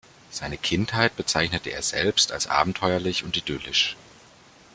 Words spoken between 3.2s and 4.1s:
und idyllisch.